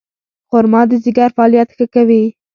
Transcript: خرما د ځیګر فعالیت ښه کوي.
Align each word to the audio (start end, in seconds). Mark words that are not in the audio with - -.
خرما 0.49 0.81
د 0.89 0.91
ځیګر 1.03 1.29
فعالیت 1.35 1.69
ښه 1.77 1.85
کوي. 1.93 2.23